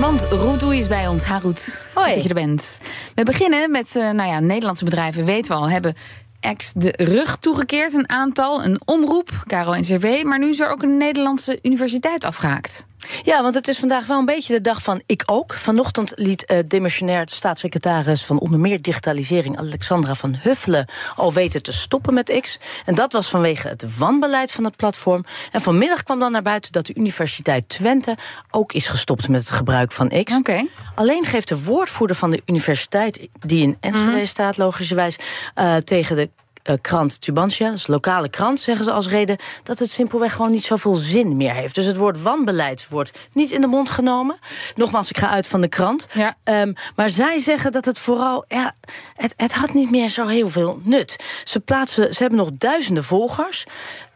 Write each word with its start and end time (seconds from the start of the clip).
Want 0.00 0.26
Roedoe 0.30 0.76
is 0.76 0.88
bij 0.88 1.08
ons. 1.08 1.22
Haroet, 1.22 1.90
Hoi. 1.94 2.12
dat 2.12 2.22
je 2.22 2.28
er 2.28 2.34
bent. 2.34 2.80
We 3.14 3.22
beginnen 3.22 3.70
met, 3.70 3.96
eh, 3.96 4.10
nou 4.10 4.28
ja, 4.28 4.40
Nederlandse 4.40 4.84
bedrijven, 4.84 5.24
weten 5.24 5.52
we 5.52 5.58
al, 5.58 5.70
hebben 5.70 5.94
ex 6.40 6.72
de 6.72 6.94
rug 6.96 7.36
toegekeerd. 7.36 7.94
Een 7.94 8.08
aantal, 8.08 8.64
een 8.64 8.80
omroep, 8.84 9.30
Caro 9.46 9.72
en 9.72 9.82
CW. 9.82 10.24
Maar 10.24 10.38
nu 10.38 10.48
is 10.48 10.60
er 10.60 10.70
ook 10.70 10.82
een 10.82 10.96
Nederlandse 10.96 11.58
universiteit 11.62 12.24
afgehaakt. 12.24 12.86
Ja, 13.22 13.42
want 13.42 13.54
het 13.54 13.68
is 13.68 13.78
vandaag 13.78 14.06
wel 14.06 14.18
een 14.18 14.24
beetje 14.24 14.52
de 14.52 14.60
dag 14.60 14.82
van 14.82 15.02
ik 15.06 15.22
ook. 15.26 15.54
Vanochtend 15.54 16.12
liet 16.14 16.50
uh, 16.50 16.58
demissionair 16.66 17.22
staatssecretaris 17.28 18.24
van 18.24 18.38
onder 18.38 18.60
meer 18.60 18.82
digitalisering 18.82 19.58
Alexandra 19.58 20.14
van 20.14 20.36
Huffelen 20.40 20.86
al 21.16 21.32
weten 21.32 21.62
te 21.62 21.72
stoppen 21.72 22.14
met 22.14 22.38
X. 22.40 22.58
En 22.84 22.94
dat 22.94 23.12
was 23.12 23.28
vanwege 23.28 23.68
het 23.68 23.96
wanbeleid 23.98 24.52
van 24.52 24.64
het 24.64 24.76
platform. 24.76 25.24
En 25.52 25.60
vanmiddag 25.60 26.02
kwam 26.02 26.18
dan 26.18 26.32
naar 26.32 26.42
buiten 26.42 26.72
dat 26.72 26.86
de 26.86 26.94
Universiteit 26.94 27.68
Twente 27.68 28.16
ook 28.50 28.72
is 28.72 28.86
gestopt 28.86 29.28
met 29.28 29.40
het 29.40 29.50
gebruik 29.50 29.92
van 29.92 30.08
X. 30.24 30.34
Oké. 30.34 30.66
Alleen 30.94 31.24
geeft 31.24 31.48
de 31.48 31.62
woordvoerder 31.62 32.16
van 32.16 32.30
de 32.30 32.42
universiteit, 32.46 33.28
die 33.38 33.62
in 33.62 33.76
Enschede 33.80 34.10
Mhm. 34.10 34.24
staat 34.24 34.56
logischerwijs, 34.56 35.16
uh, 35.58 35.76
tegen 35.76 36.16
de 36.16 36.30
krant 36.80 37.20
Tubantia, 37.20 37.70
dus 37.70 37.86
lokale 37.86 38.28
krant, 38.28 38.60
zeggen 38.60 38.84
ze 38.84 38.92
als 38.92 39.08
reden 39.08 39.36
dat 39.62 39.78
het 39.78 39.90
simpelweg 39.90 40.32
gewoon 40.32 40.50
niet 40.50 40.64
zoveel 40.64 40.94
zin 40.94 41.36
meer 41.36 41.52
heeft. 41.52 41.74
Dus 41.74 41.84
het 41.84 41.96
woord 41.96 42.22
wanbeleid 42.22 42.88
wordt 42.88 43.18
niet 43.32 43.50
in 43.50 43.60
de 43.60 43.66
mond 43.66 43.90
genomen. 43.90 44.38
Nogmaals, 44.74 45.10
ik 45.10 45.18
ga 45.18 45.28
uit 45.28 45.46
van 45.46 45.60
de 45.60 45.68
krant. 45.68 46.06
Ja. 46.12 46.36
Um, 46.44 46.74
maar 46.96 47.10
zij 47.10 47.38
zeggen 47.38 47.72
dat 47.72 47.84
het 47.84 47.98
vooral, 47.98 48.44
ja, 48.48 48.74
het, 49.14 49.34
het 49.36 49.54
had 49.54 49.74
niet 49.74 49.90
meer 49.90 50.08
zo 50.08 50.26
heel 50.26 50.48
veel 50.48 50.80
nut. 50.82 51.16
Ze 51.44 51.60
plaatsen, 51.60 52.14
ze 52.14 52.20
hebben 52.20 52.38
nog 52.38 52.50
duizenden 52.50 53.04
volgers. 53.04 53.64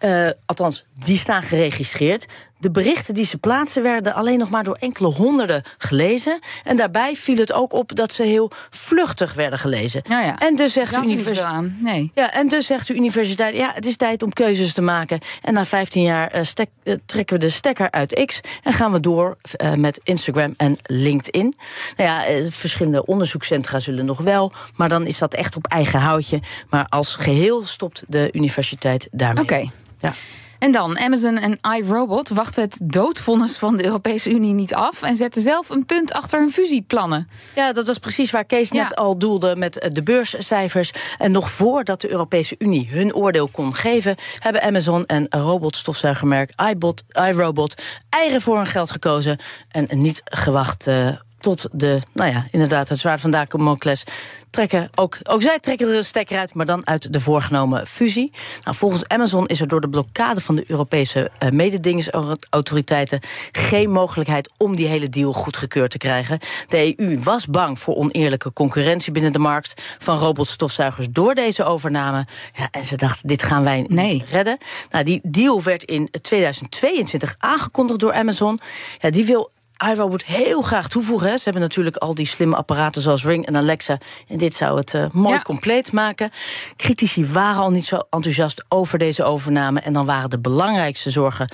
Uh, 0.01 0.29
althans, 0.47 0.85
die 0.95 1.19
staan 1.19 1.43
geregistreerd. 1.43 2.27
De 2.61 2.71
berichten 2.71 3.15
die 3.15 3.25
ze 3.25 3.39
plaatsen 3.39 3.83
werden 3.83 4.15
alleen 4.15 4.39
nog 4.39 4.51
maar 4.51 4.65
door 4.65 4.77
enkele 4.81 5.09
honderden 5.09 5.63
gelezen. 5.79 6.39
En 6.65 6.77
daarbij 6.77 7.15
viel 7.15 7.37
het 7.37 7.53
ook 7.53 7.73
op 7.73 7.95
dat 7.95 8.13
ze 8.13 8.23
heel 8.23 8.51
vluchtig 8.71 9.35
werden 9.35 9.59
gelezen. 9.59 10.03
Nou 10.09 10.25
ja, 10.25 10.39
en 10.39 10.57
dus 10.57 10.73
zegt 10.73 10.95
de 10.95 11.01
universiteit 11.01 11.47
aan. 11.47 11.77
Nee. 11.81 12.11
Ja, 12.15 12.33
en 12.33 12.49
dus 12.49 12.67
zegt 12.67 12.87
de 12.87 12.95
universiteit: 12.95 13.55
ja, 13.55 13.73
het 13.75 13.87
is 13.87 13.97
tijd 13.97 14.23
om 14.23 14.33
keuzes 14.33 14.73
te 14.73 14.83
maken. 14.83 15.19
En 15.43 15.55
na 15.55 15.65
15 15.65 16.03
jaar 16.03 16.37
uh, 16.37 16.43
stek, 16.43 16.69
uh, 16.85 16.95
trekken 17.07 17.39
we 17.39 17.45
de 17.45 17.51
stekker 17.51 17.91
uit 17.91 18.25
X 18.25 18.41
en 18.63 18.73
gaan 18.73 18.93
we 18.93 19.01
door 19.01 19.37
uh, 19.63 19.75
met 19.75 20.01
Instagram 20.03 20.55
en 20.57 20.77
LinkedIn. 20.83 21.55
Nou 21.97 22.09
ja, 22.09 22.51
verschillende 22.51 23.07
onderzoekscentra 23.07 23.79
zullen 23.79 24.05
nog 24.05 24.19
wel, 24.19 24.53
maar 24.77 24.89
dan 24.89 25.07
is 25.07 25.19
dat 25.19 25.35
echt 25.35 25.57
op 25.57 25.67
eigen 25.67 26.01
houtje. 26.01 26.41
Maar 26.71 26.87
als 26.89 27.15
geheel 27.15 27.65
stopt 27.67 28.03
de 28.09 28.29
universiteit 28.33 29.09
daarmee. 29.11 29.43
Oké. 29.43 29.53
Okay. 29.53 29.71
Ja. 30.01 30.15
En 30.61 30.73
dan, 30.73 30.99
Amazon 30.99 31.39
en 31.39 31.59
iRobot 31.77 32.29
wachten 32.29 32.63
het 32.63 32.79
doodvonnis 32.83 33.57
van 33.57 33.77
de 33.77 33.85
Europese 33.85 34.31
Unie 34.31 34.53
niet 34.53 34.75
af... 34.75 35.03
en 35.03 35.17
zetten 35.17 35.43
zelf 35.43 35.71
een 35.71 35.87
punt 35.87 36.13
achter 36.13 36.39
hun 36.39 36.51
fusieplannen. 36.51 37.29
Ja, 37.55 37.73
dat 37.73 37.87
was 37.87 37.99
precies 37.99 38.31
waar 38.31 38.45
Kees 38.45 38.71
net 38.71 38.97
al 38.97 39.19
doelde 39.19 39.57
met 39.57 39.89
de 39.93 40.03
beurscijfers. 40.03 40.93
En 41.19 41.33
nog 41.33 41.51
voordat 41.51 42.01
de 42.01 42.11
Europese 42.11 42.55
Unie 42.59 42.89
hun 42.91 43.15
oordeel 43.15 43.49
kon 43.49 43.75
geven... 43.75 44.17
hebben 44.39 44.63
Amazon 44.63 45.07
en 45.07 45.27
robotstofzuigermerk 45.31 46.53
iBot, 46.71 47.03
iRobot 47.09 47.83
eieren 48.09 48.41
voor 48.41 48.57
hun 48.57 48.67
geld 48.67 48.91
gekozen... 48.91 49.39
en 49.69 49.89
niet 49.91 50.23
gewacht... 50.25 50.87
Uh, 50.87 51.09
tot 51.41 51.69
de, 51.73 52.01
nou 52.13 52.31
ja, 52.31 52.47
inderdaad, 52.51 52.89
het 52.89 52.99
zwaard 52.99 53.21
van 53.21 53.31
Damocles 53.31 54.05
trekken. 54.51 54.89
Ook, 54.95 55.19
ook 55.23 55.43
zij 55.43 55.59
trekken 55.59 55.89
er 55.89 55.97
een 55.97 56.05
stekker 56.05 56.39
uit, 56.39 56.55
maar 56.55 56.67
dan 56.67 56.87
uit 56.87 57.13
de 57.13 57.21
voorgenomen 57.21 57.87
fusie. 57.87 58.33
Nou, 58.65 58.77
volgens 58.77 59.09
Amazon 59.09 59.47
is 59.47 59.61
er 59.61 59.69
door 59.69 59.81
de 59.81 59.89
blokkade 59.89 60.41
van 60.41 60.55
de 60.55 60.65
Europese 60.67 61.31
uh, 61.43 61.51
mededingingsautoriteiten 61.51 63.21
geen 63.53 63.91
mogelijkheid 63.91 64.51
om 64.57 64.77
die 64.77 64.87
hele 64.87 65.09
deal 65.09 65.33
goedgekeurd 65.33 65.91
te 65.91 65.99
krijgen. 65.99 66.39
De 66.69 66.95
EU 66.97 67.19
was 67.19 67.47
bang 67.47 67.79
voor 67.79 67.97
oneerlijke 67.97 68.53
concurrentie 68.53 69.13
binnen 69.13 69.33
de 69.33 69.39
markt 69.39 69.83
van 69.99 70.19
robotstofzuigers 70.19 71.07
door 71.11 71.35
deze 71.35 71.65
overname. 71.65 72.27
Ja, 72.55 72.69
en 72.71 72.85
ze 72.85 72.97
dachten, 72.97 73.29
dit 73.29 73.43
gaan 73.43 73.65
wij 73.65 73.85
nee. 73.89 74.13
niet 74.13 74.25
redden. 74.31 74.59
Nou, 74.91 75.05
die 75.05 75.21
deal 75.23 75.63
werd 75.63 75.85
in 75.85 76.09
2022 76.21 77.35
aangekondigd 77.39 78.01
door 78.01 78.13
Amazon. 78.13 78.61
Ja, 78.99 79.11
die 79.11 79.25
wil 79.25 79.51
iRobot 79.89 80.25
heel 80.25 80.63
graag 80.63 80.89
toevoegen. 80.89 81.29
Hè. 81.29 81.37
Ze 81.37 81.45
hebben 81.45 81.63
natuurlijk 81.63 81.97
al 81.97 82.15
die 82.15 82.27
slimme 82.27 82.57
apparaten 82.57 83.03
zoals 83.03 83.25
Ring 83.25 83.47
en 83.47 83.57
Alexa. 83.57 83.99
En 84.29 84.39
dit 84.39 84.55
zou 84.55 84.79
het 84.79 84.95
uh, 84.95 85.07
mooi 85.13 85.35
ja. 85.35 85.43
compleet 85.43 85.93
maken. 85.93 86.31
Critici 86.77 87.27
waren 87.27 87.63
al 87.63 87.71
niet 87.71 87.85
zo 87.85 88.03
enthousiast 88.11 88.65
over 88.69 88.99
deze 88.99 89.25
overname. 89.25 89.81
En 89.81 89.93
dan 89.93 90.07
waren 90.07 90.31
de 90.31 90.39
belangrijkste 90.39 91.11
zorgen 91.11 91.49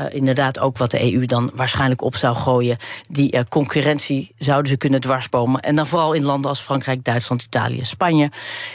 uh, 0.00 0.06
inderdaad 0.14 0.60
ook 0.60 0.78
wat 0.78 0.90
de 0.90 1.12
EU 1.12 1.26
dan 1.26 1.50
waarschijnlijk 1.54 2.02
op 2.02 2.16
zou 2.16 2.36
gooien. 2.36 2.76
Die 3.08 3.36
uh, 3.36 3.40
concurrentie 3.48 4.34
zouden 4.38 4.70
ze 4.70 4.76
kunnen 4.76 5.00
dwarsbomen. 5.00 5.60
En 5.60 5.74
dan 5.74 5.86
vooral 5.86 6.12
in 6.12 6.24
landen 6.24 6.50
als 6.50 6.60
Frankrijk, 6.60 7.04
Duitsland, 7.04 7.42
Italië, 7.42 7.84
Spanje. 7.84 8.30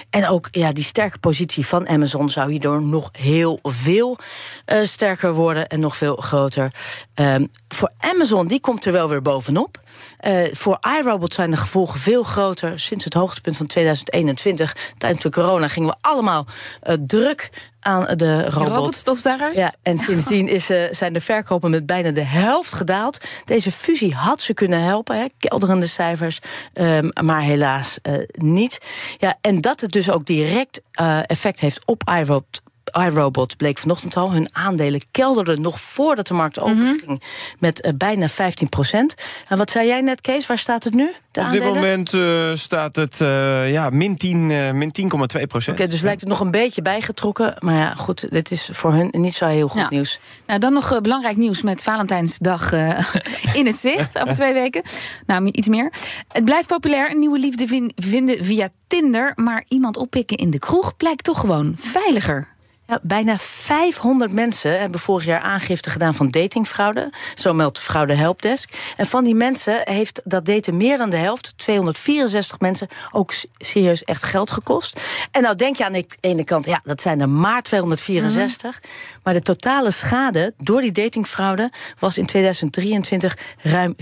En 0.09 0.27
ook 0.27 0.47
ja, 0.51 0.71
die 0.71 0.83
sterke 0.83 1.17
positie 1.17 1.65
van 1.65 1.87
Amazon 1.87 2.29
zou 2.29 2.51
hierdoor 2.51 2.81
nog 2.81 3.09
heel 3.11 3.59
veel 3.63 4.17
uh, 4.65 4.83
sterker 4.83 5.33
worden 5.33 5.67
en 5.67 5.79
nog 5.79 5.97
veel 5.97 6.15
groter. 6.15 6.71
Um, 7.15 7.51
voor 7.67 7.91
Amazon, 7.97 8.47
die 8.47 8.59
komt 8.59 8.85
er 8.85 8.91
wel 8.91 9.09
weer 9.09 9.21
bovenop. 9.21 9.79
Uh, 10.27 10.43
voor 10.51 10.79
iRobot 10.99 11.33
zijn 11.33 11.51
de 11.51 11.57
gevolgen 11.57 11.99
veel 11.99 12.23
groter. 12.23 12.79
Sinds 12.79 13.03
het 13.03 13.13
hoogtepunt 13.13 13.57
van 13.57 13.65
2021, 13.65 14.75
tijdens 14.97 15.21
de 15.23 15.29
corona, 15.29 15.67
gingen 15.67 15.89
we 15.89 15.95
allemaal 16.01 16.45
uh, 16.83 16.95
druk 17.05 17.49
aan 17.79 18.17
de 18.17 18.49
robot. 18.49 18.67
robotstofzuigers? 18.67 19.55
Ja, 19.57 19.73
en 19.81 19.97
sindsdien 19.97 20.47
is, 20.47 20.69
uh, 20.69 20.83
zijn 20.91 21.13
de 21.13 21.21
verkopen 21.21 21.69
met 21.71 21.85
bijna 21.85 22.11
de 22.11 22.25
helft 22.25 22.73
gedaald. 22.73 23.25
Deze 23.45 23.71
fusie 23.71 24.13
had 24.13 24.41
ze 24.41 24.53
kunnen 24.53 24.81
helpen, 24.81 25.17
hè, 25.17 25.25
kelderende 25.37 25.87
cijfers, 25.87 26.39
um, 26.73 27.11
maar 27.23 27.41
helaas 27.41 27.99
niet. 28.31 28.77
Ja, 29.17 29.37
en 29.41 29.61
dat 29.61 29.81
het 29.81 29.91
dus 29.91 30.09
ook 30.09 30.25
direct 30.25 30.81
effect 31.27 31.59
heeft 31.59 31.85
op 31.85 32.03
iRobot 32.09 32.61
iRobot 32.93 33.57
bleek 33.57 33.77
vanochtend 33.77 34.17
al. 34.17 34.31
Hun 34.31 34.47
aandelen 34.51 35.01
kelderden 35.11 35.61
nog 35.61 35.79
voordat 35.79 36.27
de 36.27 36.33
markt 36.33 36.59
open 36.59 36.77
ging. 36.77 37.01
Mm 37.01 37.07
-hmm. 37.07 37.19
Met 37.59 37.85
uh, 37.85 37.91
bijna 37.95 38.27
15 38.27 38.69
procent. 38.69 39.15
En 39.47 39.57
wat 39.57 39.71
zei 39.71 39.87
jij 39.87 40.01
net, 40.01 40.21
Kees? 40.21 40.47
Waar 40.47 40.57
staat 40.57 40.83
het 40.83 40.93
nu? 40.93 41.11
De 41.31 41.39
Op 41.39 41.45
aandelen? 41.45 41.73
dit 41.73 41.75
moment 41.75 42.13
uh, 42.13 42.53
staat 42.53 42.95
het 42.95 43.19
uh, 43.21 43.71
ja, 43.71 43.89
min 43.89 44.11
10,2 44.25 44.75
min 44.75 44.91
10, 44.91 45.07
procent. 45.07 45.51
Oké, 45.51 45.71
okay, 45.71 45.87
dus 45.87 46.01
lijkt 46.01 46.21
het 46.21 46.29
nog 46.29 46.39
een 46.39 46.51
beetje 46.51 46.81
bijgetrokken. 46.81 47.55
Maar 47.59 47.75
ja, 47.75 47.93
goed, 47.95 48.31
dit 48.31 48.51
is 48.51 48.69
voor 48.71 48.93
hun 48.93 49.07
niet 49.11 49.33
zo 49.33 49.45
heel 49.45 49.67
goed 49.67 49.81
ja. 49.81 49.87
nieuws. 49.89 50.19
Nou, 50.47 50.59
dan 50.59 50.73
nog 50.73 51.01
belangrijk 51.01 51.37
nieuws 51.37 51.61
met 51.61 51.83
Valentijnsdag 51.83 52.71
in 53.59 53.65
het 53.65 53.75
zicht. 53.75 54.17
over 54.21 54.35
twee 54.35 54.53
weken. 54.53 54.81
Nou, 55.25 55.45
iets 55.51 55.67
meer. 55.67 55.93
Het 56.27 56.45
blijft 56.45 56.67
populair 56.67 57.11
een 57.11 57.19
nieuwe 57.19 57.39
liefde 57.39 57.67
vin 57.67 57.91
vinden 57.95 58.45
via 58.45 58.69
Tinder. 58.87 59.31
Maar 59.35 59.63
iemand 59.67 59.97
oppikken 59.97 60.37
in 60.37 60.49
de 60.49 60.59
kroeg 60.59 60.95
blijkt 60.97 61.23
toch 61.23 61.39
gewoon 61.39 61.75
veiliger. 61.77 62.54
Ja, 62.87 62.99
bijna 63.01 63.37
500 63.37 64.31
mensen 64.31 64.79
hebben 64.79 64.99
vorig 64.99 65.25
jaar 65.25 65.39
aangifte 65.39 65.89
gedaan 65.89 66.13
van 66.13 66.29
datingfraude. 66.29 67.11
Zo 67.35 67.53
meldt 67.53 67.79
Fraude 67.79 68.13
Helpdesk. 68.13 68.93
En 68.97 69.05
van 69.05 69.23
die 69.23 69.35
mensen 69.35 69.81
heeft 69.83 70.21
dat 70.23 70.45
daten 70.45 70.77
meer 70.77 70.97
dan 70.97 71.09
de 71.09 71.17
helft, 71.17 71.57
264 71.57 72.59
mensen, 72.59 72.87
ook 73.11 73.33
serieus 73.57 74.03
echt 74.03 74.23
geld 74.23 74.51
gekost. 74.51 74.99
En 75.31 75.41
nou 75.41 75.55
denk 75.55 75.75
je 75.75 75.85
aan 75.85 75.91
de 75.91 76.05
ene 76.19 76.43
kant, 76.43 76.65
ja, 76.65 76.79
dat 76.83 77.01
zijn 77.01 77.21
er 77.21 77.29
maar 77.29 77.61
264. 77.61 78.71
Mm 78.71 78.77
-hmm. 78.81 79.19
Maar 79.23 79.33
de 79.33 79.41
totale 79.41 79.91
schade 79.91 80.53
door 80.57 80.81
die 80.81 80.91
datingfraude 80.91 81.71
was 81.99 82.17
in 82.17 82.25
2023 82.25 83.37
ruim 83.57 83.95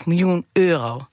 7,5 0.00 0.04
miljoen 0.04 0.46
euro. 0.52 1.08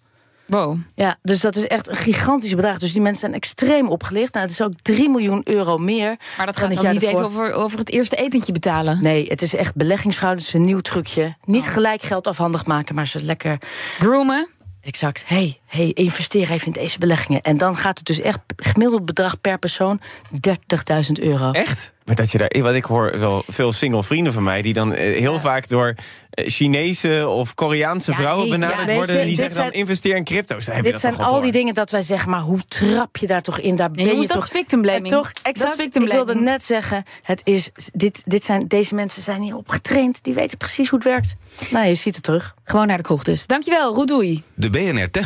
Wow. 0.47 0.77
Ja, 0.95 1.17
dus 1.21 1.41
dat 1.41 1.55
is 1.55 1.67
echt 1.67 1.89
een 1.89 1.95
gigantisch 1.95 2.55
bedrag. 2.55 2.77
Dus 2.77 2.93
die 2.93 3.01
mensen 3.01 3.21
zijn 3.21 3.33
extreem 3.33 3.89
opgelicht. 3.89 4.33
Nou, 4.33 4.45
het 4.45 4.53
is 4.53 4.61
ook 4.61 4.73
3 4.81 5.09
miljoen 5.09 5.41
euro 5.43 5.77
meer. 5.77 6.17
Maar 6.37 6.45
dat 6.45 6.57
gaat 6.57 6.73
dan 6.73 6.93
niet 6.93 7.03
ervoor. 7.03 7.19
even 7.19 7.25
over, 7.25 7.51
over 7.51 7.79
het 7.79 7.89
eerste 7.89 8.15
etentje 8.15 8.51
betalen? 8.51 8.99
Nee, 9.01 9.27
het 9.27 9.41
is 9.41 9.55
echt 9.55 9.75
beleggingsfraude. 9.75 10.37
Het 10.39 10.47
is 10.47 10.53
een 10.53 10.65
nieuw 10.65 10.79
trucje. 10.79 11.35
Niet 11.45 11.63
oh. 11.63 11.69
gelijk 11.69 12.01
geld 12.01 12.27
afhandig 12.27 12.65
maken, 12.65 12.95
maar 12.95 13.07
ze 13.07 13.23
lekker... 13.23 13.57
Groomen? 13.97 14.47
Exact. 14.81 15.23
hey, 15.25 15.59
hey, 15.67 15.91
investeer 15.93 16.51
even 16.51 16.67
in 16.67 16.73
deze 16.73 16.99
beleggingen. 16.99 17.41
En 17.41 17.57
dan 17.57 17.75
gaat 17.75 17.97
het 17.97 18.07
dus 18.07 18.21
echt 18.21 18.39
gemiddeld 18.55 19.05
bedrag 19.05 19.41
per 19.41 19.57
persoon 19.57 20.01
30.000 20.31 21.11
euro. 21.21 21.51
Echt? 21.51 21.95
Maar 22.07 22.15
dat 22.15 22.31
je 22.31 22.37
daar, 22.37 22.61
want 22.61 22.75
ik 22.75 22.85
hoor 22.85 23.19
wel 23.19 23.43
veel 23.47 23.71
single 23.71 24.03
vrienden 24.03 24.33
van 24.33 24.43
mij 24.43 24.61
die 24.61 24.73
dan 24.73 24.93
eh, 24.93 25.19
heel 25.19 25.39
vaak 25.39 25.69
door 25.69 25.95
eh, 26.29 26.47
Chinese 26.47 27.27
of 27.27 27.53
Koreaanse 27.53 28.11
Ja, 28.11 28.17
vrouwen 28.17 28.49
benaderd 28.49 28.89
ja, 28.89 28.95
worden. 28.95 29.19
En 29.19 29.25
die 29.25 29.35
zeggen 29.35 29.55
dan 29.55 29.71
investeer 29.71 30.15
in 30.15 30.23
crypto's. 30.23 30.65
Dan 30.65 30.75
je 30.75 30.81
Dit 30.81 30.91
dat 30.91 31.01
zijn 31.01 31.15
toch 31.15 31.25
al 31.25 31.41
die 31.41 31.51
dingen 31.51 31.73
dat 31.73 31.89
wij 31.91 32.01
zeggen, 32.01 32.29
maar 32.29 32.41
hoe 32.41 32.59
trap 32.67 33.17
je 33.17 33.27
daar 33.27 33.41
toch 33.41 33.59
in? 33.59 33.75
Daar 33.75 33.91
ben 33.91 34.05
jongens, 34.05 34.21
je 34.21 34.27
dat 34.27 34.37
toch... 34.37 34.45
is 34.45 34.59
victim 34.59 34.81
blaming. 34.81 35.03
En 35.03 35.17
toch, 35.17 35.33
Dat 35.33 35.45
exact, 35.45 35.69
is 35.69 35.75
victim 35.75 36.01
ik 36.03 36.11
wilde 36.11 36.25
blaming. 36.25 36.49
net 36.49 36.63
zeggen, 36.63 37.03
het 37.21 37.41
is, 37.43 37.69
dit, 37.93 38.23
dit 38.25 38.43
zijn, 38.43 38.67
deze 38.67 38.95
mensen 38.95 39.23
zijn 39.23 39.41
hierop 39.41 39.69
getraind. 39.69 40.23
Die 40.23 40.33
weten 40.33 40.57
precies 40.57 40.89
hoe 40.89 40.99
het 40.99 41.07
werkt. 41.07 41.35
Nou, 41.69 41.87
je 41.87 41.93
ziet 41.93 42.15
het 42.15 42.23
terug. 42.23 42.55
Gewoon 42.63 42.87
naar 42.87 42.97
de 42.97 43.03
kroeg 43.03 43.23
dus. 43.23 43.47
Dankjewel, 43.47 43.93
Roedoei. 43.93 44.43
De 44.53 44.69
BNR 44.69 45.11
Tech 45.11 45.25